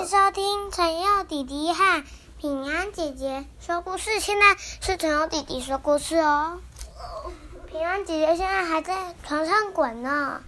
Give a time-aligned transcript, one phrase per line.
[0.00, 2.04] 迎收听陈佑弟弟和
[2.38, 4.20] 平安姐姐说故事。
[4.20, 6.60] 现在是陈佑弟弟说故事哦。
[7.70, 10.42] 平安姐姐现在还在床上滚呢。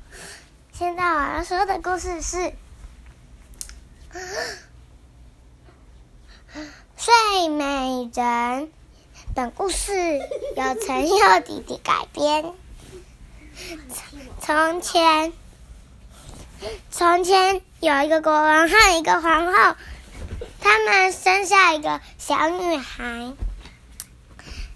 [0.72, 2.36] 现在我要说的故事是
[6.96, 8.12] 《睡美人》。
[9.34, 12.52] 本故事由陈佑弟弟改编。
[14.40, 15.32] 从前。
[16.90, 19.76] 从前有一个国王和一个皇后，
[20.60, 23.32] 他们生下一个小女孩。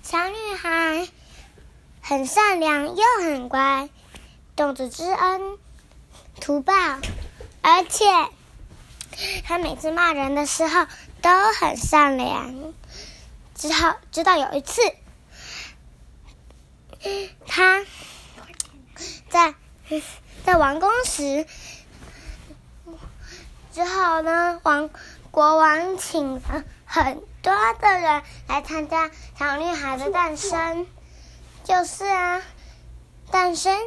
[0.02, 1.08] 小女孩
[2.00, 3.88] 很善良又很乖，
[4.54, 5.58] 懂得知恩
[6.40, 6.72] 图报，
[7.62, 8.04] 而且
[9.44, 10.86] 她每次骂人的时候
[11.20, 12.72] 都很善良。
[13.54, 14.80] 直到直到有一次，
[17.46, 17.84] 她
[19.28, 19.54] 在。
[20.44, 21.46] 在王宫时，
[23.72, 24.90] 之后呢，王
[25.30, 26.42] 国王请了
[26.84, 30.86] 很多的人来参加小女孩的诞生。
[31.64, 32.42] 就是啊，
[33.30, 33.78] 诞生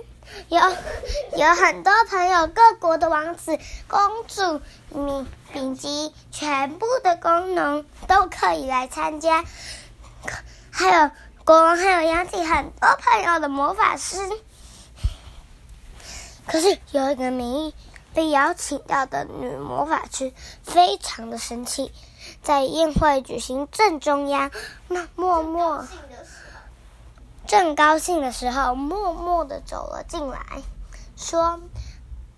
[0.48, 0.60] 有
[1.38, 4.62] 有很多朋友，各国的王子、公主、
[4.98, 9.44] 米丙级全部的工农都可以来参加。
[10.72, 11.12] 还有
[11.44, 14.18] 国王，还有邀请很多朋友的魔法师。
[16.48, 17.74] 可是有一个没
[18.16, 20.32] 被邀请到的女魔法师
[20.64, 21.94] 非常的生气，
[22.42, 24.50] 在宴会举行正中央，
[24.88, 25.86] 那默默
[27.46, 30.64] 正高兴的时候，默默的走了进来，
[31.18, 31.60] 说：“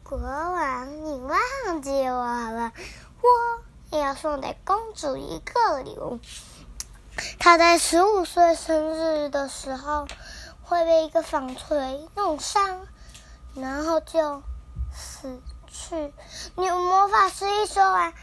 [0.03, 2.73] 国王，你忘记我了？
[3.21, 6.19] 我也要送给公主一个礼物。
[7.39, 10.07] 她在十五岁生日的时候
[10.63, 12.87] 会被一个纺锤弄伤。”
[13.53, 14.43] 然后就
[14.93, 16.13] 死去。
[16.55, 18.13] 女魔法师一说完，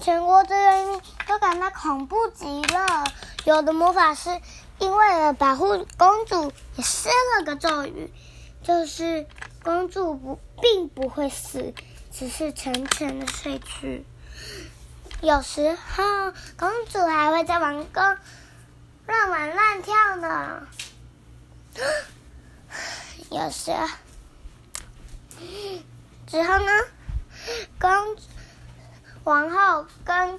[0.00, 3.04] 全国的人都感到恐怖极了。
[3.44, 4.40] 有的魔法师
[4.78, 8.12] 因为了保护公主，也施了个咒语，
[8.62, 9.26] 就是
[9.62, 11.74] 公主不并不会死，
[12.12, 14.06] 只是沉沉的睡去。
[15.20, 18.16] 有时候公主还会在王宫
[19.06, 20.62] 乱玩乱跳呢。
[23.30, 23.88] 有时候。
[26.28, 26.70] 之后呢，
[27.80, 27.90] 公
[29.24, 30.38] 王后跟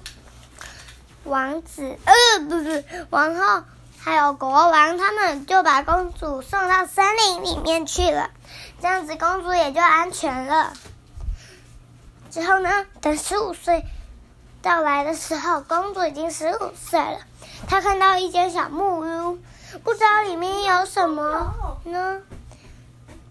[1.24, 2.14] 王子，呃，
[2.48, 3.64] 不是王后，
[3.98, 8.30] 还有国王，他们就把公主送到森林里面去了。
[8.80, 10.74] 这样子，公主也就安全了。
[12.30, 13.84] 之后呢，等十五岁
[14.62, 17.18] 到来的时候，公主已经十五岁了。
[17.66, 19.40] 她看到一间小木屋，
[19.82, 21.52] 不知道里面有什么
[21.82, 22.22] 呢？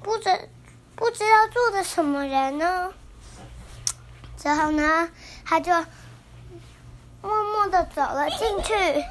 [0.04, 0.50] 不知。
[1.00, 2.92] 不知道住的什么人呢？
[4.38, 5.10] 之后呢，
[5.46, 5.72] 他就
[7.22, 9.06] 默默的走了进去。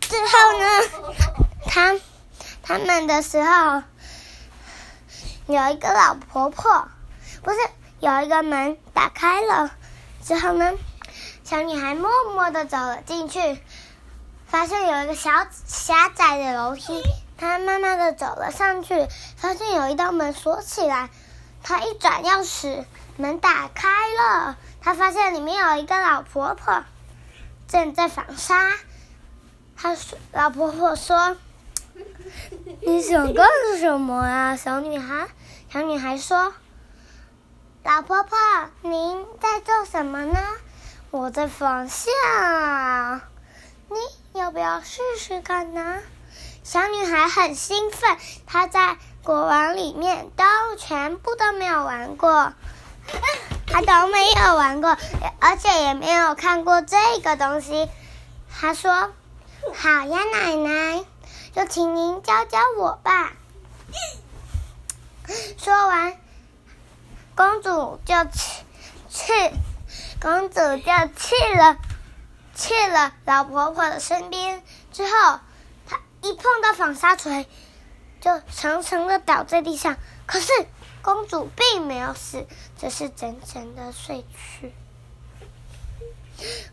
[0.00, 1.14] 之后呢，
[1.66, 1.96] 他
[2.62, 3.82] 他们的时候，
[5.46, 6.86] 有一个老婆婆，
[7.42, 7.58] 不是
[7.98, 9.72] 有一个门打开了。
[10.22, 10.74] 之后呢，
[11.42, 13.60] 小女孩默默的走了进去，
[14.46, 15.28] 发现有一个小
[15.66, 17.02] 狭窄的楼梯。
[17.42, 21.10] 他慢慢的走了上去，发现有一道门锁起来。
[21.64, 22.84] 他一转钥匙，
[23.16, 24.56] 门打开了。
[24.80, 26.84] 他发现里面有一个老婆婆
[27.66, 28.70] 正在纺纱。
[29.76, 31.36] 他说：“老婆婆说，
[32.80, 33.44] 你想干
[33.76, 35.26] 什么呀，小女孩？”
[35.68, 36.54] 小女孩说
[37.82, 38.38] ：“老婆婆，
[38.82, 40.38] 您在做什么呢？”
[41.10, 43.24] 我在纺线啊。
[43.88, 45.98] 你要不要试试看呢？
[46.64, 50.44] 小女孩很兴奋，她在国王里面都
[50.78, 52.52] 全部都没有玩过，
[53.66, 54.96] 她都没有玩过，
[55.40, 57.90] 而且也没有看过这个东西。
[58.48, 59.12] 她说
[59.74, 61.04] ：“好呀，奶奶，
[61.52, 63.32] 就请您教教我吧。
[65.58, 66.16] ”说完，
[67.34, 68.62] 公主就去
[69.10, 69.32] 去，
[70.20, 71.76] 公主就去了
[72.54, 74.62] 去了老婆婆的身边
[74.92, 75.40] 之后。
[76.22, 77.46] 一碰到纺纱锤，
[78.20, 79.96] 就沉沉的倒在地上。
[80.26, 80.52] 可是
[81.02, 82.46] 公主并没有死，
[82.80, 84.72] 只是沉沉的睡去。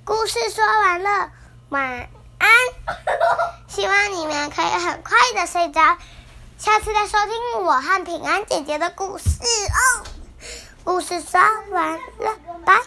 [0.05, 1.31] 故事说完了，
[1.69, 2.49] 晚安。
[3.67, 5.97] 希望你们可以很快的睡着，
[6.57, 10.05] 下次再收听我和平安姐姐的故事哦。
[10.83, 11.39] 故事说
[11.71, 12.79] 完了，拜。